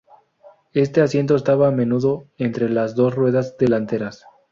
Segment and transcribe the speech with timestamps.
[0.73, 4.25] Este asiento estaba a menudo entre las dos ruedas delanteras.